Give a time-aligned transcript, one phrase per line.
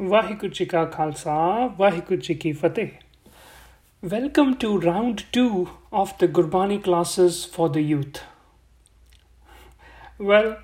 [0.00, 1.34] ਵਾਹਿਗੁਰੂ ਜੀ ਕਾ ਖਾਲਸਾ
[1.78, 2.88] ਵਾਹਿਗੁਰੂ ਜੀ ਕੀ ਫਤਿਹ
[4.02, 5.44] welcome to round 2
[6.00, 8.18] of the Gurbani classes for the youth
[10.22, 10.54] well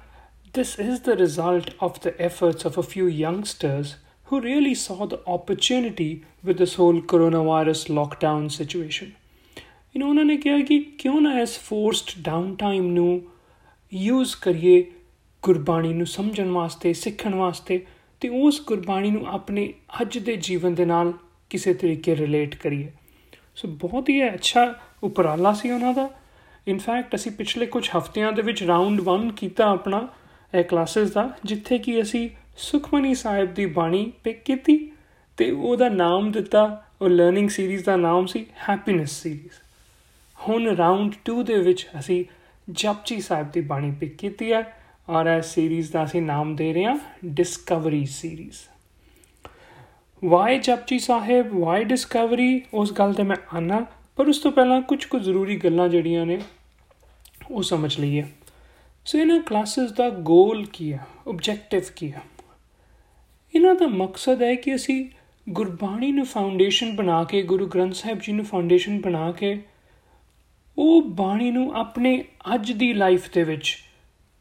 [0.57, 3.93] This is the result of the efforts of a few youngsters
[4.27, 6.09] who really saw the opportunity
[6.49, 9.15] with this whole coronavirus lockdown situation.
[9.95, 13.09] You know, उन्होंने कहा कि क्यों ना इस forced downtime ਨੂੰ
[13.93, 14.85] use ਕਰੀਏ
[15.43, 17.85] ਗੁਰਬਾਣੀ ਨੂੰ ਸਮਝਣ ਵਾਸਤੇ ਸਿੱਖਣ ਵਾਸਤੇ
[18.23, 21.13] ਤੇ ਉਸ ਗੁਰਬਾਣੀ ਨੂੰ ਆਪਣੇ ਅੱਜ ਦੇ ਜੀਵਨ ਦੇ ਨਾਲ
[21.51, 22.93] ਕਿਸੇ ਤਰੀਕੇ ਰਿਲੇਟ ਕਰੀਏ।
[23.57, 26.11] ਸੋ ਬਹੁਤ ਹੀ ਅੱਛਾ ਉਪਰਾਲਾ ਸੀ ਉਹਨਾਂ ਦਾ।
[26.69, 30.09] ਇਨਫੈਕਟ ਅਸੀਂ ਪਿਛਲੇ ਕੁਝ ਹਫ਼ਤਿਆਂ ਦੇ ਵਿੱਚ ਰਾਉਂਡ 1 ਕੀਤਾ ਆਪਣਾ,
[30.59, 34.93] ਇਹ ਕਲਾਸਿਸ ਦਾ, ਜਿੱਥੇ ਕਿ ਅਸੀਂ ਸੁਖਮਨੀ ਸਾਹਿਬ ਦੀ ਬਾਣੀ ਪਿਕ ਕੀਤੀ
[35.37, 39.61] ਤੇ ਉਹਦਾ ਨਾਮ ਦਿੱਤਾ, ਉਹ ਲਰਨਿੰਗ ਸੀਰੀਜ਼ ਦਾ ਨਾਮ ਸੀ ਹੈਪੀਨੈਸ ਸੀਰੀਜ਼
[40.49, 42.25] ਹੁਣ ਰਾਉਂਡ 2 ਦੇ ਵਿੱਚ ਅਸੀਂ
[42.71, 46.85] ਜਪਜੀ ਸਾਹਿਬ ਦੀ ਬਾਣੀ ਪਿਕ ਕੀਤੀ ਹੈ। ਔਰ ਇਸ ਸੀਰੀਜ਼ ਦਾ ਅਸੀਂ ਨਾਮ ਦੇ ਰਹੇ
[46.85, 48.59] ਹਾਂ discovery series
[50.25, 53.87] why Japji Sahib why discovery ਉਸ ਗੱਲ ਤੇ ਮੈਂ ਆਨਾ,
[54.17, 56.39] ਪਰ ਉਸ ਤੋਂ ਪਹਿਲਾਂ ਕੁਝ ਕੁ ਜ਼ਰੂਰੀ ਗੱਲਾਂ ਜਿਹੜੀਆਂ ਨੇ,
[57.51, 58.25] ਉਹ ਸਮਝ ਲਈਏ।
[59.07, 62.23] ਸੋ ਇਹਨਾਂ ਕਲਾਸਿਸ ਦਾ ਗੋਲ ਕੀ ਹੈ ਆਬਜੈਕਟਿਵ ਕੀ ਹੈ
[63.55, 65.05] ਇਹਨਾਂ ਦਾ ਮਕਸਦ ਹੈ ਕਿ ਅਸੀਂ
[65.49, 69.59] ਗੁਰਬਾਣੀ ਨੂੰ ਫਾਊਂਡੇਸ਼ਨ ਬਣਾ ਕੇ, ਗੁਰੂ ਗ੍ਰੰਥ ਸਾਹਿਬ ਜੀ ਨੂੰ ਫਾਊਂਡੇਸ਼ਨ ਬਣਾ ਕੇ,
[70.79, 73.77] ਉਹ ਬਾਣੀ ਨੂੰ ਆਪਣੇ ਅੱਜ ਦੀ ਲਾਈਫ ਦੇ ਵਿੱਚ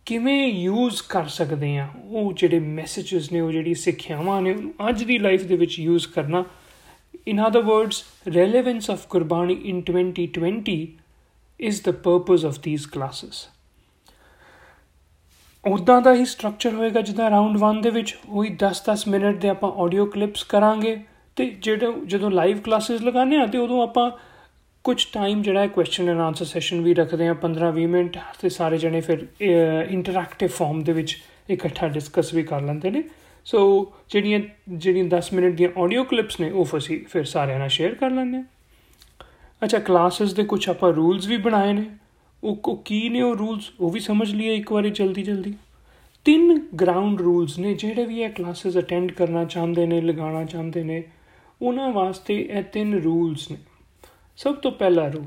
[0.06, 1.88] ਕਿਵੇਂ ਯੂਜ਼ ਕਰ ਸਕਦੇ ਆ?
[2.06, 6.08] ਉਹ ਜਿਹੜੇ ਮੈਸੇजेस ਨੇ, ਉਹ ਜਿਹੜੀ ਸਿੱਖਿਆਵਾਂ ਨੇ ਉਹਨੂੰ ਅੱਜ ਦੀ ਲਾਈਫ ਦੇ ਵਿੱਚ ਯੂਜ਼
[6.08, 6.44] ਕਰਨਾ।
[7.28, 8.04] In other words
[8.36, 10.88] relevance of qurbani in 2020
[11.60, 13.48] is the purpose of these classes
[15.66, 19.72] ਉਦਾਂ ਦਾ ਹੀ ਸਟਰਕਚਰ ਹੋਏਗਾ ਜਿੱਦਾਂ ਰਾਉਂਡ 1 ਦੇ ਵਿੱਚ, ਉਹੀ 10-10 ਮਿੰਟ ਦੇ ਆਪਾਂ
[19.72, 21.02] ਆਡੀਓ ਕਲਿੱਪਸ ਕਰਾਂਗੇ
[21.36, 24.12] ਤੇ ਜਿਹੜੇ, ਜਦੋਂ ਲਾਈਵ ਕਲਾਸਸ ਲਗਾਉਂਦੇ ਆ, ਤੇ ਉਦੋਂ ਆਪਾਂ
[24.86, 28.78] ਕੁਝ ਟਾਈਮ ਜਿਹੜਾ ਹੈ ਕੁਐਸਚਨ ਐਂਡ ਆਨਸਰ ਸੈਸ਼ਨ ਵੀ ਰੱਖਦੇ ਆ 15-20 ਮਿੰਟ, ਤੇ ਸਾਰੇ
[28.78, 29.26] ਜਣੇ ਫਿਰ
[29.90, 31.18] ਇੰਟਰੈਕਟਿਵ ਫਾਰਮ ਦੇ ਵਿੱਚ
[31.50, 33.04] ਇਕੱਠਾ ਡਿਸਕਸ ਵੀ ਕਰ ਲੈਂਦੇ ਨੇ।
[33.46, 33.62] ਸੋ
[34.10, 38.12] ਜਿਹੜੀਆਂ ਜਿਹੜੀਆਂ 10 ਮਿੰਟ ਦੀਆਂ ਆਡੀਓ ਕਲਿੱਪਸ ਨੇ, ਉਹ ਅਸੀਂ ਫਿਰ ਸਾਰਿਆਂ ਨਾਲ ਸ਼ੇਅਰ ਕਰ
[38.12, 38.44] ਲੈਂਦੇ ਆ
[39.62, 41.86] ਅੱਛਾ ਕਲਾਸਿਸ ਦੇ ਕੁਝ ਆਪਾਂ ਰੂਲਸ ਵੀ ਬਣਾਏ ਨੇ।
[42.44, 45.54] ਉਹ ਕੀ ਨੇ ਉਹ ਰੂਲਸ ਉਹ ਵੀ ਸਮਝ ਲਈਏ ਇੱਕ ਵਾਰੀ ਜਲਦੀ ਜਲਦੀ।
[46.26, 51.04] ਤਿੰਨ ਗਰਾਊਂਡ ਰੂਲਸ ਨੇ ਜਿਹੜੇ ਵੀ ਇਹ ਕਲਾਸਿਸ ਅਟੈਂਡ ਕਰਨਾ ਚਾਹੁੰਦੇ ਨੇ, ਲਗਾਉਣਾ ਚਾਹੁੰਦੇ ਨੇ,
[51.62, 53.58] ਉਹਨਾਂ ਵਾਸਤੇ ਇਹ ਤਿੰਨ ਰੂਲਸ ਨੇ।
[54.38, 55.26] ਸਭ ਤੋਂ ਪਹਿਲਾ ਰੂਲ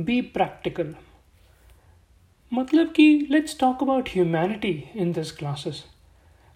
[0.00, 0.92] ਬੀ ਪ੍ਰੈਕਟੀਕਲ
[2.52, 5.74] ਮਤਲਬ ਕਿ let's talk about humanity in this classes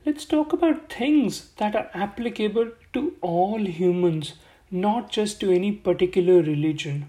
[0.06, 4.26] let's talk about things that are applicable to all humans,
[4.78, 7.00] not just to any particular religion.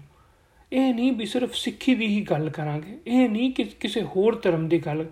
[0.72, 4.68] ਇਹ ਨਹੀਂ ਵੀ ਸਿਰਫ ਸਿੱਖੀ ਦੀ ਹੀ ਗੱਲ ਕਰਾਂਗੇ, ਇਹ ਨਹੀਂ ਕਿ ਕਿਸੇ ਹੋਰ ਧਰਮ
[4.68, 5.06] ਦੀ ਗੱਲ।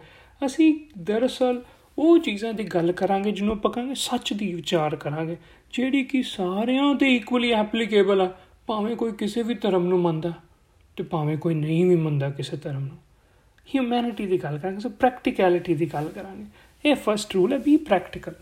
[0.47, 1.63] ਅਸੀਂ ਦਰਅਸਲ
[1.99, 5.37] ਉਹ ਚੀਜ਼ਾਂ ਦੀ ਗੱਲ ਕਰਾਂਗੇ ਜਿਹਨੂੰ ਆਪਾਂ ਕਹਾਂਗੇ ਸੱਚ ਦੀ ਵਿਚਾਰ ਕਰਾਂਗੇ,
[5.73, 8.39] ਜਿਹੜੀ ਕਿ ਸਾਰਿਆਂ ਤੇ ਇਕੁਅਲੀ ਐਪਲੀਕੇਬਲ ਆ।
[8.69, 10.33] ਭਾਵੇਂ ਕੋਈ ਕਿਸੇ ਵੀ ਧਰਮ ਨੂੰ ਮੰਨਦਾ
[10.97, 12.97] ਤੇ ਭਾਵੇਂ ਕੋਈ ਨਹੀਂ ਵੀ ਮੰਨਦਾ ਕਿਸੇ ਧਰਮ ਨੂੰ।
[13.69, 16.45] ਹਿਊਮੈਨਿਟੀ ਦੀ ਗੱਲ ਕਰਾਂਗੇ, ਸੋ ਪ੍ਰੈਕਟੀਕੈਲਿਟੀ ਦੀ ਗੱਲ ਕਰਾਂਗੇ।
[16.85, 18.35] ਇਹ ਫਰਸਟ ਰੂਲ ਹੈ ਬੀ ਪ੍ਰੈਕਟੀਕਲ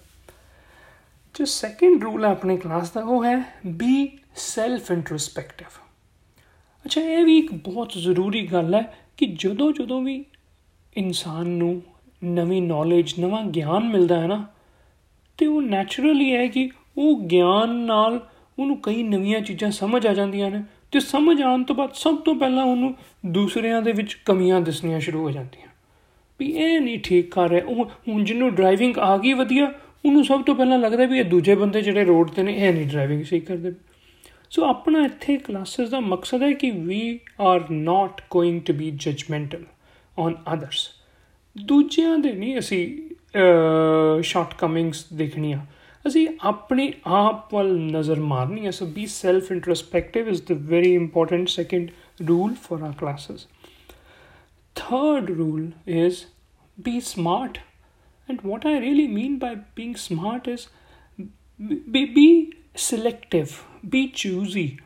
[1.34, 5.80] ਜੋ ਸੈਕੰਡ ਰੂਲ ਹੈ ਆਪਣੀ ਕਲਾਸ ਦਾ, ਉਹ ਹੈ ਬੀ ਸੈਲਫ ਇੰਟਰੋਸਪੈਕਟਿਵ
[6.84, 8.82] ਅੱਛਾ, ਇਹ ਵੀ ਇੱਕ ਬਹੁਤ ਜ਼ਰੂਰੀ ਗੱਲ ਹੈ
[9.16, 10.24] ਕਿ ਜਦੋਂ ਜਦੋਂ ਵੀ
[10.96, 11.82] ਇਨਸਾਨ ਨੂੰ
[12.24, 14.44] ਨਵੀਂ ਨੌਲੇਜ ਨਵਾਂ ਗਿਆਨ ਮਿਲਦਾ ਹੈ ਨਾ,
[15.38, 18.20] ਤੇ ਉਹ ਨੇਚਰਲੀ ਹੈ ਕਿ ਉਹ ਗਿਆਨ ਨਾਲ
[18.58, 20.62] ਉਹਨੂੰ ਕਈ ਨਵੀਆਂ ਚੀਜ਼ਾਂ ਸਮਝ ਆ ਜਾਂਦੀਆਂ ਨੇ
[20.92, 22.94] ਤੇ ਸਮਝ ਆਉਣ ਤੋਂ ਬਾਅਦ ਸਭ ਤੋਂ ਪਹਿਲਾਂ ਉਹਨੂੰ
[23.26, 25.68] ਦੂਸਰਿਆਂ ਦੇ ਵਿੱਚ ਕਮੀਆਂ ਦਿਸਣੀਆਂ ਸ਼ੁਰੂ ਹੋ ਜਾਂਦੀਆਂ।
[26.40, 29.72] ਵੀ ਇਹ ਨਹੀਂ ਠੀਕ ਕਰ ਰਿਹਾ। ਉਹ ਹੁਣ ਜਿਹਨੂੰ ਡਰਾਈਵਿੰਗ ਆ ਗਈ ਵਧੀਆ,
[30.04, 32.86] ਉਹਨੂੰ ਸਭ ਤੋਂ ਪਹਿਲਾਂ ਲੱਗਦਾ ਵੀ ਇਹ ਦੂਜੇ ਬੰਦੇ ਜਿਹੜੇ ਰੋਡ ਤੇ ਨੇ, ਇਹ ਨਹੀਂ
[32.86, 33.72] ਡਰਾਈਵਿੰਗ ਸਹੀ ਕਰਦੇ।
[34.50, 39.64] ਸੋ ਆਪਣਾ ਇੱਥੇ ਕਲਾਸਿਸ ਦਾ ਮਕਸਦ ਹੈ ਕਿ we are not going to be judgmental
[40.18, 40.88] on others
[41.56, 42.82] ਦੂਜਿਆਂ ਦੇ ਨਹੀਂ ਅਸੀਂ
[44.22, 45.58] ਸ਼ਾਰਟਕਮਿੰਗਸ ਦੇਖਣੀਆਂ।
[46.06, 51.48] ਅਸੀਂ ਆਪਣੇ ਆਪ ਵੱਲ ਨਜ਼ਰ ਮਾਰਨੀ ਹੈ। So be self introspective is the very important
[51.48, 51.90] second
[52.28, 53.48] rule for our classes
[54.74, 56.16] third rule is
[56.80, 57.58] be smart
[58.30, 60.66] and what I really mean by being smart is
[61.88, 63.46] be selective
[63.86, 64.76] be choosy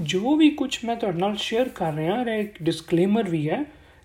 [0.00, 3.64] ਜੋ ਵੀ ਕੁਝ ਮੈਂ ਤੁਹਾਡੇ ਨਾਲ share ਕਰ ਰਿਹਾ ਹੈ ਇੱਕ ਡਿਸਕਲੇਮਰ ਵੀ ਹੈ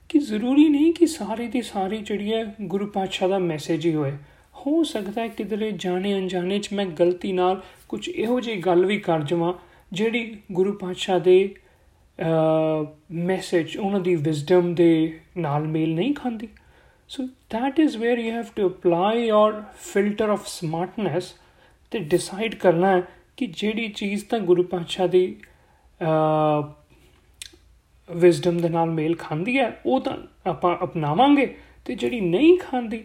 [0.09, 4.11] ਕਿ ਜ਼ਰੂਰੀ ਨਹੀਂ ਕਿ ਸਾਰੇ ਦੀ ਸਾਰੀ ਜਿਹੜੀ ਹੈ ਗੁਰੂ ਪਾਤਸ਼ਾਹ ਦਾ ਮੈਸੇਜ ਹੀ ਹੋਏ
[4.65, 8.97] ਹੋ ਸਕਦਾ ਹੈ ਕਿਧਰੇ ਜਾਣੇ ਅਣਜਾਣੇ ਚ ਮੈਂ ਗਲਤੀ ਨਾਲ ਕੁਝ ਇਹੋ ਜਿਹੀ ਗੱਲ ਵੀ
[8.99, 9.53] ਕਰ ਜਾਵਾਂ,
[9.91, 11.55] ਜਿਹੜੀ ਗੁਰੂ ਪਾਤਸ਼ਾਹ ਦੇ
[13.11, 16.47] ਮੈਸੇਜ ਉਹਨਾਂ ਦੀ ਵਿਜ਼ਡਮ ਦੇ ਨਾਲ ਮੇਲ ਨਹੀਂ ਖਾਂਦੀ।
[17.09, 19.51] So that is where you have to apply your
[19.87, 21.23] filter of smartness
[21.91, 23.01] ਤੇ ਡਿਸਾਈਡ ਕਰਨਾ ਹੈ
[23.37, 25.35] ਕਿ ਜਿਹੜੀ ਚੀਜ਼ ਤਾਂ ਗੁਰੂ ਪਾਤਸ਼ਾਹ ਦੀ
[28.09, 31.55] ਵਿਜ਼ਡਮ ਦੇ ਨਾਲ ਮੇਲ ਖਾਂਦੀ ਹੈ, ਉਹ ਤਾਂ ਆਪਾਂ ਅਪਣਾਵਾਂਗੇ
[31.85, 33.03] ਤੇ ਜਿਹੜੀ ਨਹੀਂ ਖਾਂਦੀ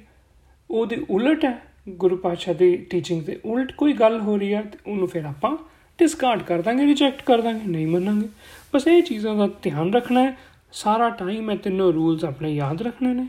[0.71, 1.59] ਉਹਦੇ ਉਲਟ ਹੈ,
[1.89, 5.57] ਗੁਰੂ ਪਾਤਸ਼ਾਹ ਦੀ ਟੀਚਿੰਗ ਦੇ ਉਲਟ ਕੋਈ ਗੱਲ ਹੋ ਰਹੀ ਹੈ, ਤੇ ਉਹਨੂੰ ਫਿਰ ਆਪਾਂ
[5.99, 8.29] ਡਿਸਕਾਰਡ ਕਰ ਦਾਂਗੇ ਰਿਜੈਕਟ ਕਰ ਦਾਂਗੇ, ਨਹੀਂ ਮੰਨਾਂਗੇ।
[8.75, 10.37] ਬਸ ਇਹ ਚੀਜ਼ਾਂ ਦਾ ਧਿਆਨ ਰੱਖਣਾ ਹੈ,
[10.73, 13.27] ਸਾਰਾ ਟਾਈਮ ਇਹ ਤਿੰਨੋਂ ਰੂਲਸ ਆਪਣੇ ਯਾਦ ਰੱਖਣੇ ਨੇ।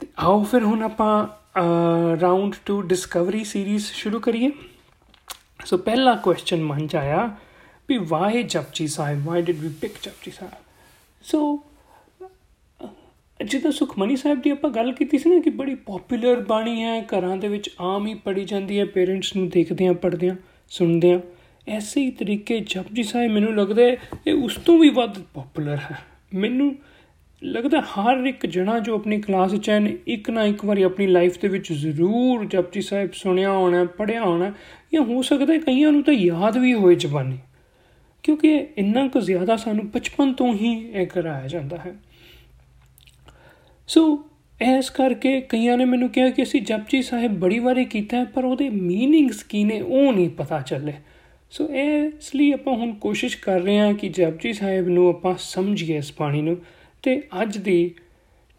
[0.00, 1.26] ਤੇ ਆਓ ਫਿਰ ਹੁਣ ਆਪਾਂ
[2.20, 4.50] ਰਾਉਂਡ 2 ਡਿਸਕਵਰੀ ਸੀਰੀਜ਼ ਸ਼ੁਰੂ ਕਰੀਏ।
[5.64, 7.28] ਸੋ ਪਹਿਲਾ ਕੁਐਸਚਨ ਮਨ ਚ ਆਇਆ
[7.88, 10.52] ਵੀ why Japji Sahib why did we pick Japji Sahib?
[11.22, 11.38] So
[13.44, 17.36] ਜਿੱਦਾਂ ਸੁਖਮਨੀ ਸਾਹਿਬ ਦੀ ਆਪਾਂ ਗੱਲ ਕੀਤੀ ਸੀ ਨਾ ਕਿ ਬੜੀ ਪਪੂਲਰ ਬਾਣੀ ਹੈ, ਘਰਾਂ
[17.36, 20.36] ਦੇ ਵਿੱਚ ਆਮ ਹੀ ਪੜੀ ਜਾਂਦੀ ਹੈ ਪੇਰੈਂਟਸ ਨੂੰ ਦੇਖਦੇ ਆ ਪੜਦੇ ਆ
[20.68, 21.20] ਸੁਣਦੇ ਆ
[21.68, 23.82] ਐਸੇ ਹੀ ਤਰੀਕੇ ਜਪਜੀ ਸਾਹਿਬ, ਮੈਨੂੰ ਲੱਗਦਾ
[24.26, 25.98] ਇਹ ਉਸ ਤੋਂ ਵੀ ਵੱਧ ਪਪੂਲਰ ਹੈ।
[26.34, 26.76] ਮੈਨੂੰ
[27.42, 31.38] ਲੱਗਦਾ ਹਰ ਇੱਕ ਜਣਾ ਜੋ ਆਪਣੀ ਕਲਾਸ ਵਿੱਚ ਹੈ, ਇੱਕ ਨਾ ਇੱਕ ਵਾਰੀ ਆਪਣੀ ਲਾਈਫ
[31.38, 34.52] ਦੇ ਵਿੱਚ ਜ਼ਰੂਰ ਜਪਜੀ ਸਾਹਿਬ ਸੁਣਿਆ ਹੋਣਾ ਪੜਿਆ ਹੋਣਾ,
[34.92, 37.38] ਜਾਂ ਹੋ ਸਕਦਾ ਕਈਆਂ ਨੂੰ ਤਾਂ ਯਾਦ ਵੀ ਹੋਏ ਜ਼ਬਾਨੀ।
[38.22, 41.94] ਕਿਉਂਕਿ ਇੰਨਾ ਕੁ ਜ਼ਿਆਦਾ ਸਾਨੂੰ ਬਚਪਨ ਤੋਂ ਹੀ ਇਹ ਕਰਾਇਆ ਜਾਂਦਾ ਹੈ।
[43.88, 44.02] ਸੋ
[44.60, 48.44] ਐਸ ਕਰਕੇ ਕਈਆਂ ਨੇ ਮੈਨੂੰ ਕਿਹਾ ਕਿ ਅਸੀਂ ਜਪਜੀ ਸਾਹਿਬ ਬੜੀ ਵਾਰੀ ਕੀਤਾ ਹੈ, ਪਰ
[48.44, 50.92] ਉਹਦੇ ਮੀਨਿੰਗਸ ਕੀ ਨੇ ਉਹ ਨਹੀਂ ਪਤਾ ਚੱਲੇ।
[51.50, 55.96] ਸੋ ਇਸ ਲਈ ਆਪਾਂ ਹੁਣ ਕੋਸ਼ਿਸ਼ ਕਰ ਰਹੇ ਹਾਂ ਕਿ ਜਪਜੀ ਸਾਹਿਬ ਨੂੰ ਆਪਾਂ ਸਮਝੀਏ
[55.96, 56.56] ਇਸ ਬਾਣੀ ਨੂੰ।
[57.04, 57.94] ਤੇ ਅੱਜ ਦੀ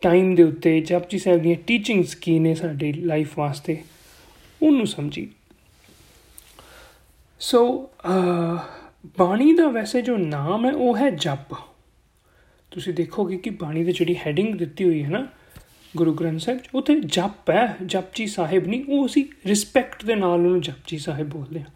[0.02, 3.78] ਟਾਈਮ ਦੇ ਉੱਤੇ ਜਪਜੀ ਸਾਹਿਬ ਦੀਆਂ ਟੀਚਿੰਗਸ ਕੀ ਨੇ ਸਾਡੀ ਲਾਈਫ ਵਾਸਤੇ,
[4.62, 5.28] ਉਹਨੂੰ ਸਮਝੀ
[7.42, 7.90] ਸੋ
[9.20, 11.54] ਬਾਣੀ ਦਾ ਵੈਸੇ ਜੋ ਨਾਮ ਹੈ, ਉਹ ਹੈ ਜਪ।
[12.76, 15.28] ਤੁਸੀਂ ਦੇਖੋਗੇ ਕਿ ਬਾਣੀ ਦੇ ਜਿਹੜੀ ਹੈਡਿੰਗ ਦਿੱਤੀ ਹੋਈ ਹੈ ਨਾ,
[15.94, 20.62] ਗੁਰੂ ਗ੍ਰੰਥ ਸਾਹਿਬ, ਉੱਥੇ ਜਪ ਹੈ, ਜਪਜੀ ਸਾਹਿਬ ਨਹੀਂ, ਉਹ ਅਸੀਂ ਰਿਸਪੈਕਟ ਦੇ ਨਾਲ ਉਹਨੂੰ
[20.62, 21.68] ਜਪਜੀ ਸਾਹਿਬ ਬੋਲਦੇ ਹਾਂ।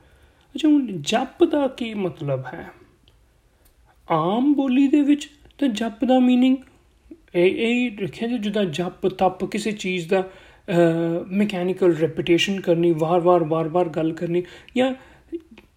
[0.55, 2.67] ਅੱਛਾ, ਹੁਣ ਜਪ ਦਾ ਕੀ ਮਤਲਬ ਹੈ?
[4.07, 5.29] ਆਮ ਬੋਲੀ ਦੇ ਵਿੱਚ
[5.59, 6.57] ਤਾਂ ਜਪ ਦਾ ਮੀਨਿੰਗ
[7.35, 10.23] ਇਹ ਇਹ ਰੱਖਿਆ ਜਿੱਦਾਂ ਜਪ, ਤਪ ਕਿਸੇ ਚੀਜ਼ ਦਾ
[11.31, 14.43] ਮੈਕੈਨੀਕਲ ਰੈਪੀਟੀਸ਼ਨ ਕਰਨੀ ਵਾਰ-ਵਾਰ ਵਾਰ-ਵਾਰ ਗੱਲ ਕਰਨੀ
[14.77, 14.93] ਜਾਂ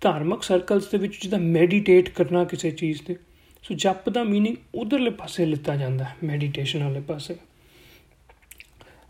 [0.01, 3.17] ਧਾਰਮਿਕ ਸਰਕਲਸ ਦੇ ਵਿੱਚ ਜਿੱਦਾਂ ਮੈਡੀਟੇਟ ਕਰਨਾ ਕਿਸੇ ਚੀਜ਼ ਤੇ।
[3.64, 7.36] ਸੋ ਜਪ ਦਾ मीनिंग ਉਧਰਲੇ ਪਾਸੇ ਲਿੱਤਾ ਜਾਂਦਾ ਹੈ ਮੈਡੀਟੇਸ਼ਨ ਵਾਲੇ ਪਾਸੇ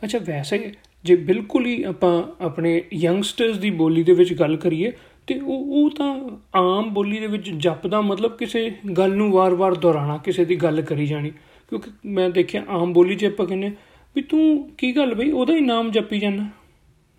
[0.03, 0.71] ਅੱਛਾ ਵੈਸੇ
[1.03, 4.91] ਜੇ ਬਿਲਕੁਲ ਹੀ ਆਪਾਂ ਆਪਣੇ ਯੰਗਸਟਰਸ ਦੀ ਬੋਲੀ ਦੇ ਵਿੱਚ ਗੱਲ ਕਰੀਏ
[5.27, 6.19] ਤੇ ਉਹ ਉਹ ਤਾਂ
[6.55, 10.81] ਆਮ ਬੋਲੀ ਦੇ ਵਿੱਚ ਜਪ ਦਾ ਮਤਲਬ ਕਿਸੇ ਗੱਲ ਨੂੰ ਵਾਰ-ਵਾਰ ਦੁਹਰਾਣਾ ਕਿਸੇ ਦੀ ਗੱਲ
[10.81, 11.29] ਕਰੀ ਜਾਣੀ
[11.69, 13.71] ਕਿਉਂਕਿ ਮੈਂ ਦੇਖਿਆ ਆਮ ਬੋਲੀ 'ਚ ਆਪਾਂ ਕਹਿੰਦੇ
[14.15, 16.43] ਵੀ ਤੂੰ ਕੀ ਗੱਲ ਬਈ ਉਹਦਾ ਹੀ ਨਾਮ ਜਪੀ ਜਾਂਦਾ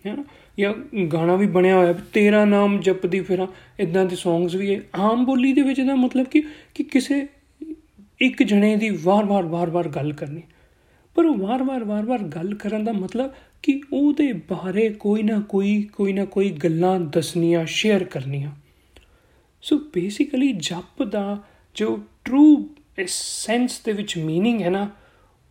[0.05, 0.23] ਹੈ ਨਾ
[0.59, 0.73] ਜਾਂ
[1.05, 3.47] ਗਾਣਾ ਵੀ ਬਣਿਆ ਹੋਇਆ ਵੀ ਤੇਰਾ ਨਾਮ ਜਪਦੀ ਫਿਰਾਂ
[3.79, 6.43] ਇਦਾਂ ਦੇ ਸੌਂਗਸ ਵੀ ਹੈ ਆਮ ਬੋਲੀ ਦੇ ਵਿੱਚ ਦਾ ਮਤਲਬ ਕਿ
[6.75, 7.27] ਕਿ ਕਿਸੇ
[8.21, 10.41] ਇੱਕ ਜਣੇ ਦੀ ਵਾਰ-ਵਾਰ ਵਾਰ-ਵਾਰ ਗੱਲ ਕਰਨੀ
[11.15, 13.31] ਪਰ ਉਹ ਵਾਰ-ਵਾਰ ਵਾਰ-ਵਾਰ ਗੱਲ ਕਰਨ ਦਾ ਮਤਲਬ
[13.63, 18.51] ਕਿ ਉਹਦੇ ਬਾਰੇ ਕੋਈ ਨਾ ਕੋਈ ਕੋਈ ਨਾ ਕੋਈ ਗੱਲਾਂ ਦੱਸਣੀਆਂ ਸ਼ੇਅਰ ਕਰਨੀਆਂ
[19.61, 21.43] ਸੋ ਬੇਸਿਕਲੀ ਜਪ ਦਾ
[21.75, 22.69] ਜੋ ਟਰੂ
[23.07, 24.89] ਸੈਂਸ ਦੇ ਵਿੱਚ मीनिंग ਹੈ ਨਾ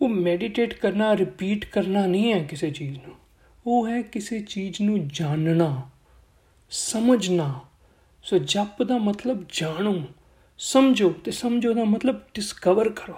[0.03, 3.17] ਉਹ ਮੈਡੀਟੇਟ ਕਰਨਾ ਰਿਪੀਟ ਕਰਨਾ ਨਹੀਂ ਹੈ ਕਿਸੇ ਚੀਜ਼ ਨੂੰ
[3.66, 5.82] ਉਹ ਹੈ ਕਿਸੇ ਚੀਜ਼ ਨੂੰ ਜਾਣਨਾ,
[6.72, 7.60] ਸਮਝਣਾ।
[8.24, 10.02] ਸੋ ਜਪ ਦਾ ਮਤਲਬ ਜਾਣੋ,
[10.60, 13.16] ਸਮਝੋ ਤੇ ਸਮਝੋ ਦਾ ਮਤਲਬ ਡਿਸਕਵਰ ਕਰੋ।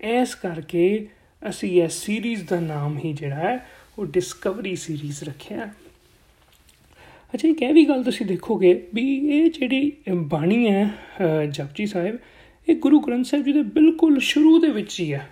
[0.00, 1.08] ਐਸ ਕਰਕੇ
[1.42, 3.66] ਅਸੀਂ ਇਹ ਸੀਰੀਜ਼ ਦਾ ਨਾਮ ਹੀ ਜਿਹੜਾ ਹੈ,
[3.98, 5.70] ਉਹ ਡਿਸਕਵਰੀ ਸੀਰੀਜ਼ ਰੱਖਿਆ
[7.34, 12.18] ਅੱਛਾ ਇਹ ਵੀ ਗੱਲ ਤੁਸੀਂ ਦੇਖੋਗੇ ਵੀ ਇਹ ਜਿਹੜੀ ਬਾਣੀ ਹੈ ਜਪਜੀ ਸਾਹਿਬ,
[12.68, 15.28] ਇਹ ਗੁਰੂ ਗ੍ਰੰਥ ਸਾਹਿਬ ਜੀ ਦੇ ਬਿਲਕੁਲ ਸ਼ੁਰੂ ਦੇ ਵਿੱਚ ਹੀ ਹੈ।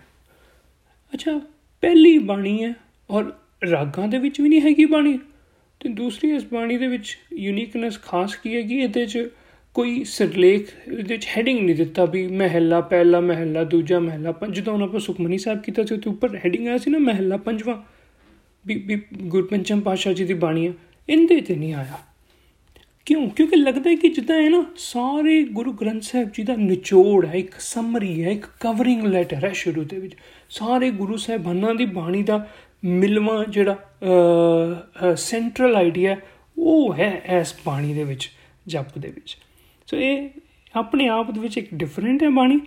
[1.13, 1.41] ਅੱਛਾ,
[1.83, 2.73] ਪਹਿਲੀ ਬਾਣੀ ਹੈ
[3.11, 3.33] ਔਰ
[3.71, 5.19] ਰਾਗਾਂ ਦੇ ਵਿੱਚ ਵੀ ਨਹੀਂ ਹੈਗੀ ਬਾਣੀ?
[5.81, 9.29] ਤੇ ਦੂਸਰੀ, ਇਸ ਬਾਣੀ ਦੇ ਵਿੱਚ ਯੂਨੀਕਨੈਸ ਖਾਸ ਕੀ ਹੈ ਕਿ ਇਹਦੇ 'ਚ
[9.75, 14.73] ਕੋਈ ਸਿਰਲੇਖ, ਇਹਦੇ ਵਿੱਚ ਹੈਡਿੰਗ ਨਹੀਂ ਦਿੱਤਾ ਵੀ ਮਹਿਲਾ ਪਹਿਲਾ, ਮਹਿਲਾ ਦੂਜਾ, ਮਹਿਲਾ ਪੰਜ। ਜਦੋਂ
[14.73, 17.83] ਉਹਨਾਂ ਆਪਾਂ ਸੁਖਮਨੀ ਸਾਹਿਬ ਕੀਤਾ ਸੀ ਉੱਤੇ ਉੱਪਰ ਹੈਡਿੰਗ ਆਇਆ ਸੀ ਨਾ, ਮਹਿਲਾ ਪੰਜਵਾਂ।
[18.67, 20.73] ਵੀ ਵੀ ਗੁਰਪੰਚਮ ਪਾਸ਼ਾ ਜੀ ਦੀ ਬਾਣੀ ਆ।
[21.09, 21.99] ਇਹਦੇ ਤੇ ਨਹੀਂ ਆਇਆ।
[23.07, 23.31] ਕਿਉਂ?
[23.31, 27.35] ਕਿਉਂਕਿ ਲੱਗਦਾ ਹੈ ਕਿ ਜਿੱਦਾਂ ਹੈ ਨਾ, ਸਾਰੇ ਗੁਰੂ ਗ੍ਰੰਥ ਸਾਹਿਬ ਜੀ ਦਾ ਨਿਚੋੜ ਹੈ,
[27.35, 30.15] ਇੱਕ ਸਮਰੀ ਹੈ, ਇੱਕ ਕਵਰਿੰਗ ਲੈਟਰ ਹੈ ਸ਼ੁਰੂ ਦੇ ਵਿੱਚ।
[30.51, 32.49] ਸਾਰੇ ਗੁਰੂ ਸਾਹਿਬਾਨਾਂ ਦੀ ਬਾਣੀ ਦਾ
[32.83, 33.77] ਮਿਲਵਾ ਜਿਹੜਾ
[35.17, 36.17] ਸੈਂਟਰਲ ਆਈਡੀਆ
[36.59, 38.31] ਉਹ ਹੈ ਇਸ ਬਾਣੀ ਦੇ ਵਿੱਚ,
[38.67, 39.37] ਜਪ ਦੇ ਵਿੱਚ।
[39.89, 40.29] ਸੋ ਇਹ
[40.75, 42.61] ਆਪਣੇ ਆਪ ਦੇ ਵਿੱਚ ਇੱਕ ਡਿਫਰੈਂਟ ਹੈ ਬਾਣੀ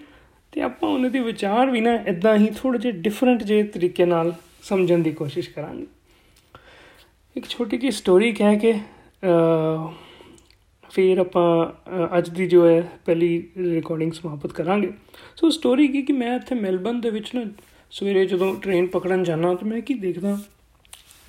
[0.54, 4.34] ਤੇ ਆਪਾਂ ਉਹਨਾਂ ਦੇ ਵਿਚਾਰ ਵੀ ਨਾ ਇਦਾਂ ਹੀ ਥੋੜੇ ਜਿਹਾ ਡਿਫਰੈਂਟ ਜੇ ਤਰੀਕੇ ਨਾਲ
[4.64, 5.86] ਸਮਝਣ ਦੀ ਕੋਸ਼ਿਸ਼ ਕਰਾਂਗੇ।
[7.36, 8.74] ਇੱਕ ਛੋਟੀ ਜਿਹੀ ਸਟੋਰੀ ਕਹਿ ਕੇ
[10.90, 14.92] ਫਿਰ ਆਪਾਂ ਅੱਜ ਦੀ ਜੋ ਹੈ, ਪਹਿਲੀ ਰਿਕਾਰਡਿੰਗ ਸਮਾਪਤ ਕਰਾਂਗੇ।
[15.36, 17.42] ਸੋ ਸਟੋਰੀ ਕੀ ਕਿ ਮੈਂ ਇੱਥੇ ਮੈਲਬਨ ਦੇ ਵਿੱਚ ਨਾ
[17.96, 20.38] ਸਵੇਰੇ ਜਦੋਂ ਟ੍ਰੇਨ ਪਕੜਨ ਜਾਣਾ ਤਾਂ ਮੈਂ ਕੀ ਦੇਖਦਾ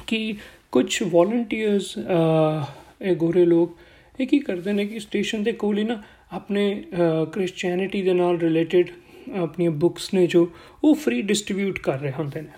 [0.07, 0.35] ਕਿ
[0.73, 1.95] ਕੁਝ ਵੋਲੰਟੀਅਰਸ
[3.03, 3.77] ਇਹ ਗੋਰੇ ਲੋਕ
[4.21, 6.85] ਇਹ ਕੀ ਕਰਦੇ ਨੇ ਕਿ ਸਟੇਸ਼ਨ ਦੇ ਕੋਲ ਹੀ ਨਾ ਆਪਣੇ
[7.33, 8.91] ਕ੍ਰਿਸਚੀਅਨਿਟੀ ਦੇ ਨਾਲ ਰਿਲੇਟਡ
[9.37, 10.49] ਆਪਣੀਆਂ ਬੁੱਕਸ ਨੇ ਜੋ
[10.85, 12.49] ਉਹ ਫ੍ਰੀ ਡਿਸਟ੍ਰੀਬਿਊਟ ਕਰ ਰਹੇ ਹੁੰਦੇ ਨੇ।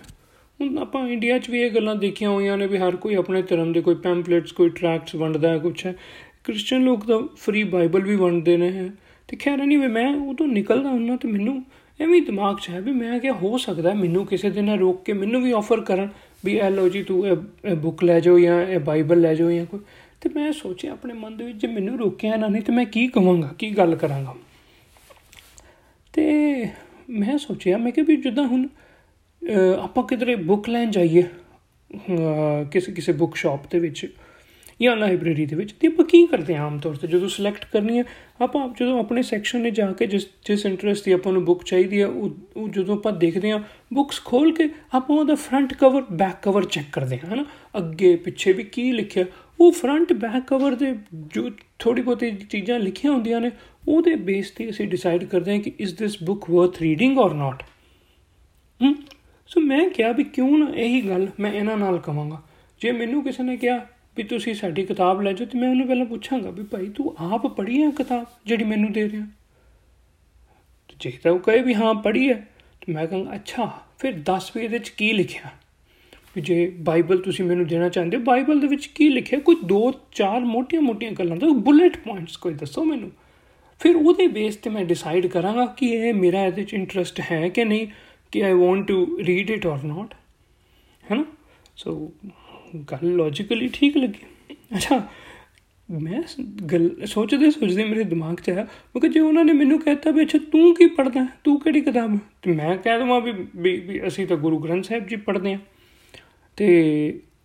[0.59, 3.73] ਹੁਣ ਆਪਾਂ ਇੰਡੀਆ 'ਚ ਵੀ ਇਹ ਗੱਲਾਂ ਦੇਖੀਆਂ ਹੋਈਆਂ ਨੇ ਵੀ ਹਰ ਕੋਈ ਆਪਣੇ ਧਰਮ
[3.73, 5.95] ਦੇ ਕੋਈ ਪੈਂਪਲੇਟਸ ਕੋਈ ਟਰੈਕਟਸ ਵੰਡਦਾ ਹੈ ਕੁਝ ਹੈ।
[6.43, 8.89] ਕ੍ਰਿਸਚੀਅਨ ਲੋਕ ਤਾਂ ਫ੍ਰੀ ਬਾਈਬਲ ਵੀ ਵੰਡਦੇ ਨੇ।
[9.27, 11.63] ਤੇ ਖੈਰ ਨਹੀਂ ਵੀ ਮੈਂ ਉਹ ਤੋਂ ਨਿਕਲਦਾ ਹੁੰਨਾ ਤੇ ਮੈਨੂੰ
[11.99, 15.41] ਐਵੇਂ ਦਿਮਾਗ 'ਚ ਹੈ ਵੀ ਮੈਂ ਕਿਹਾ ਹੋ ਸਕਦਾ ਮੈਨੂੰ ਕਿਸੇ ਦਿਨ ਰੋਕ ਕੇ ਮੈਨੂੰ
[15.43, 16.09] ਵੀ ਆਫਰ ਕਰਨ
[16.45, 19.65] ਵੀ ਇਹ ਲੋ ਜੀ ਤੂੰ ਇਹ ਬੁੱਕ ਲੈ ਜਾਓ ਜਾਂ ਇਹ ਬਾਈਬਲ ਲੈ ਜਾਓ ਜਾਂ
[19.65, 19.79] ਕੋਈ।
[20.21, 23.07] ਤੇ ਮੈਂ ਸੋਚਿਆ ਆਪਣੇ ਮਨ ਦੇ ਵਿੱਚ ਜੇ ਮੈਨੂੰ ਰੋਕਿਆ ਨਾ ਨਹੀਂ ਤੇ ਮੈਂ ਕੀ
[23.07, 24.35] ਕਵਾਂਗਾ, ਕੀ ਗੱਲ ਕਰਾਂਗਾ।
[26.13, 26.67] ਤੇ
[27.09, 28.67] ਮੈਂ ਸੋਚਿਆ, ਮੈਂ ਕਿ ਵੀ ਜਿੱਦਾਂ ਹੁਣ
[29.79, 31.23] ਆਪਾਂ ਕਿਧਰੇ ਬੁੱਕ ਲੈਣ ਜਾਈਏ
[32.71, 34.05] ਕਿਸੇ ਕਿਸੇ ਬੁੱਕ ਸ਼ਾਪ ਦੇ ਵਿੱਚ
[34.81, 37.07] ਜਾਂ ਲਾਇਬ੍ਰੇਰੀ ਦੇ ਵਿੱਚ, ਤੇ ਆਪਾਂ ਕੀ ਕਰਦੇ ਹਾਂ ਆਮ ਤੌਰ ਤੇ?
[37.07, 38.03] ਜਦੋਂ ਸਿਲੈਕਟ ਕਰਨੀ ਹੈ,
[38.41, 42.01] ਆਪਾਂ ਜਦੋਂ ਆਪਣੇ ਸੈਕਸ਼ਨ 'ਤੇ ਜਾ ਕੇ ਜਿਸ ਜਿਸ ਇੰਟਰਸਟ ਦੀ ਆਪਾਂ ਨੂੰ ਬੁੱਕ ਚਾਹੀਦੀ
[42.01, 43.59] ਹੈ, ਉਹ ਉਹ ਜਦੋਂ ਆਪਾਂ ਦੇਖਦੇ ਹਾਂ
[43.93, 47.45] ਬੁੱਕਸ ਖੋਲ ਕੇ ਆਪਾਂ ਉਹਦਾ front cover back cover check ਕਰਦੇ ਹਾਂ, ਹਨਾ?
[47.77, 49.25] ਅੱਗੇ, ਪਿੱਛੇ ਵੀ ਕੀ ਲਿਖਿਆ?
[49.59, 53.51] ਉਹ ਫਰੰਟ ਬੈਕ ਕਵਰ ਦੇ ਜੋ ਥੋੜੀ ਬਹੁਤੀ ਚੀਜ਼ਾਂ ਲਿਖੀਆਂ ਹੁੰਦੀਆਂ ਨੇ,
[53.87, 57.63] ਉਹਦੇ ਬੇਸ ਤੇ ਅਸੀਂ ਡਿਸਾਈਡ ਕਰਦੇ ਹਾਂ ਕਿ ਇਸ this book worth reading or not
[58.83, 58.95] hmm
[59.47, 62.41] so ਮੈਂ ਕਿਹਾ ਵੀ ਕਿਉਂ ਨਾ ਇਹੀ ਗੱਲ ਮੈਂ ਇਹਨਾਂ ਨਾਲ ਕਵਾਂਗਾ।
[62.81, 63.79] ਜੇ ਮੈਨੂੰ ਕਿਸੇ ਨੇ ਕਿਹਾ
[64.19, 67.47] ਵੀ ਤੁਸੀਂ ਸਾਡੀ ਕਿਤਾਬ ਲੈ ਜਾਓ ਤੇ ਮੈਂ ਉਹਨੂੰ ਪਹਿਲਾਂ ਪੁੱਛਾਂਗਾ ਵੀ ਭਾਈ ਤੂੰ ਆਪ
[67.47, 69.27] ਪੜ੍ਹੀ ਹੈ ਕਿਤਾਬ ਜਿਹੜੀ ਮੈਨੂੰ ਦੇ ਰਿਹਾ?
[70.87, 72.47] ਤੇ ਜੇ ਤਾਂ ਉਹ ਕਹੇ ਵੀ ਹਾਂ, ਪੜ੍ਹੀ ਹੈ,
[72.81, 75.49] ਤੇ ਮੈਂ ਕਹਾਂਗਾ ਅੱਛਾ, ਫਿਰ ਦੱਸ ਵੀ ਇਹਦੇ ਵਿੱਚ ਕੀ ਲਿਖਿਆ?
[76.35, 79.39] ਵੀ ਜੇ ਬਾਈਬਲ ਤੁਸੀਂ ਮੈਨੂੰ ਦੇਣਾ ਚਾਹੁੰਦੇ ਹੋ, ਬਾਈਬਲ ਦੇ ਵਿੱਚ ਕੀ ਲਿਖਿਆ?
[79.39, 83.11] ਕੋਈ ਦੋ, ਚਾਰ ਮੋਟੀਆਂ-ਮੋਟੀਆਂ ਗੱਲਾਂ ਦਾ ਬੁਲੇਟ ਪੁਆਇੰਟਸ ਕੋਈ ਦੱਸੋ ਮੈਨੂੰ।
[83.79, 87.65] ਫਿਰ ਉਹਦੇ ਬੇਸ ਤੇ ਮੈਂ ਡਿਸਾਈਡ ਕਰਾਂਗਾ ਕਿ ਇਹ ਮੇਰਾ ਇਹਦੇ ਵਿੱਚ ਇੰਟਰਸਟ ਹੈ ਕਿ
[87.65, 87.87] ਨਹੀਂ,
[88.31, 90.13] ਕਿ I want to read it or not
[91.11, 91.25] ਹੈ ਨਾ?
[91.75, 92.11] ਸੋ
[92.91, 95.07] ਗੱਲ ਲੌਜੀਕਲੀ ਠੀਕ ਲੱਗੀ। ਅੱਛਾ,
[95.89, 96.21] ਮੈਂ
[96.71, 98.65] ਗੱਲ ਸੋਚਦੇ ਸੋਚਦੇ ਮੇਰੇ ਦਿਮਾਗ 'ਚ ਆਇਆ
[99.01, 102.51] ਕਿ ਜੇ ਉਹਨਾਂ ਨੇ ਮੈਨੂੰ ਕਹਿਤਾ ਵੀ ਅੱਛਾ ਤੂੰ ਕੀ ਪੜਦਾ ਤੂੰ ਕਿਹੜੀ ਕਿਤਾਬ ਤੇ
[102.51, 105.59] ਮੈਂ ਕਹਿ ਦਵਾਂ ਵੀ ਵੀ ਅਸੀਂ ਤਾਂ ਗੁਰੂ ਗ੍ਰੰਥ ਸਾਹਿਬ ਜੀ ਪੜਦੇ ਆ
[106.57, 106.67] ਤੇ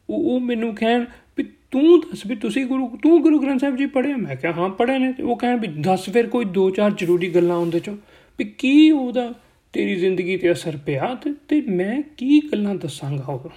[0.09, 1.04] ਉਹ ਮੈਨੂੰ ਕਹਿਣ
[1.38, 4.69] ਵੀ ਤੂੰ ਦੱਸ ਵੀ ਤੁਸੀਂ ਗੁਰੂ, ਤੂੰ ਗੁਰੂ ਗ੍ਰੰਥ ਸਾਹਿਬ ਜੀ ਪੜ੍ਹੇ ਮੈਂ ਕਿਹਾ ਹਾਂ,
[4.69, 7.97] ਪੜ੍ਹੇ ਨੇ। ਤੇ ਉਹ ਕਹਿਣ ਵੀ ਦੱਸ ਫਿਰ ਕੋਈ ਦੋ ਚਾਰ ਜ਼ਰੂਰੀ ਗੱਲਾਂ ਉਹਦੇ ਚੋਂ
[8.38, 9.33] ਵੀ ਕੀ ਉਹਦਾ
[9.73, 13.50] ਤੇਰੀ ਜ਼ਿੰਦਗੀ ਤੇ ਅਸਰ ਪਿਆ ਤੇ ਤੇ ਮੈਂ ਕੀ ਗੱਲਾਂ ਦੱਸਾਂਗਾ ਉਹ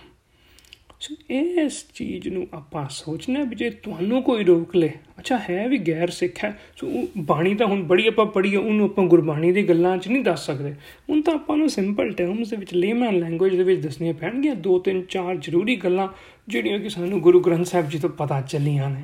[1.00, 5.78] ਸੋ ਇਸ ਚੀਜ਼ ਨੂੰ ਆਪਾਂ ਸੋਚਣਾ ਵੀ ਜੇ ਤੁਹਾਨੂੰ ਕੋਈ ਰੋਕ ਲੇ। ਅੱਛਾ, ਹੈ ਵੀ
[5.78, 9.98] ਗੈਰ ਸਿੱਖ ਹੈ। ਸੋ ਬਾਣੀ ਤਾਂ ਹੁਣ ਬੜੀ ਆਪਾਂ ਪੜ੍ਹੀ ਉਹਨੂੰ ਆਪਾਂ ਗੁਰਬਾਣੀ ਦੀ ਗੱਲਾਂ
[9.98, 10.74] 'ਚ ਨਹੀਂ ਦੱਸ ਸਕਦੇ।
[11.10, 14.80] ਹੁਣ ਤਾਂ ਆਪਾਂ ਨੂੰ ਸਿੰਪਲ ਟਰਮਸ ਦੇ ਵਿੱਚ ਲੇਮਨ ਲੈਂਗੁਏਜ ਦੇ ਵਿੱਚ ਦੱਸਣੀਆਂ ਪੈਣਗੀਆਂ। ਦੋ,
[14.80, 16.08] ਤਿੰਨ, ਚਾਰ ਜ਼ਰੂਰੀ ਗੱਲਾਂ
[16.48, 19.04] ਜਿਹੜੀਆਂ ਕਿ ਸਾਨੂੰ ਗੁਰੂ ਗ੍ਰੰਥ ਸਾਹਿਬ ਜੀ ਤੋਂ ਪਤਾ ਚੱਲੀਆਂ ਨੇ।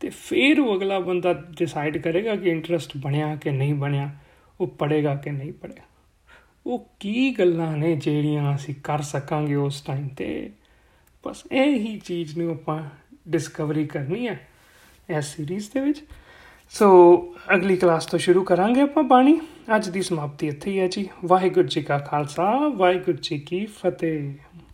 [0.00, 4.10] ਤੇ ਫਿਰ ਉਹ ਅਗਲਾ ਬੰਦਾ ਡਿਸਾਈਡ ਕਰੇਗਾ ਕਿ ਇੰਟਰਸਟ ਬਣਿਆ ਕਿ ਨਹੀਂ ਬਣਿਆ,
[4.60, 5.84] ਉਹ ਪੜੇਗਾ ਕਿ ਨਹੀਂ ਪੜੇਗਾ
[6.66, 10.50] ਉਹ ਕੀ ਗੱਲਾਂ ਨੇ ਜਿਹੜੀਆਂ ਅਸੀਂ ਕਰ ਸਕਾਂਗੇ ਉਸ ਟਾਈਮ ਤੇ?
[11.24, 12.82] ਬਸ ਇਹ ਹੀ ਚੀਜ਼ ਨੂੰ ਆਪਾਂ
[13.28, 14.48] ਡਿਸਕਵਰੀ ਕਰਨੀ ਹੈ
[15.18, 16.04] ਇਸ ਸੀਰੀਜ਼ ਦੇ ਵਿੱਚ।
[16.70, 17.16] ਸੋ
[17.54, 19.40] ਅਗਲੀ ਕਲਾਸ ਤੋਂ ਸ਼ੁਰੂ ਕਰਾਂਗੇ ਆਪਾਂ ਬਾਣੀ।
[19.76, 24.34] ਅੱਜ ਦੀ ਸਮਾਪਤੀ ਇੱਥੇ ਹੀ ਹੈ ਜੀ। ਵਾਹਿਗੁਰੂ ਜੀ ਕਾ ਖਾਲਸਾ, ਵਾਹਿਗੁਰੂ ਜੀ ਕੀ ਫਤਿਹ।